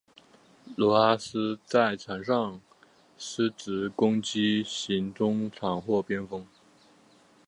[0.75, 2.59] 罗哈斯在场上
[3.19, 6.43] 司职攻击型中场或边锋。